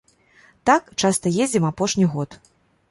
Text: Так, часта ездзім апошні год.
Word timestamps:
Так, 0.69 0.89
часта 1.03 1.35
ездзім 1.45 1.71
апошні 1.71 2.05
год. 2.17 2.29